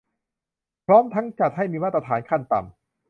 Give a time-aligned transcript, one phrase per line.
[0.85, 2.73] พร้อมทั้งจัดให้มีมาตรฐานขั้นต่ำ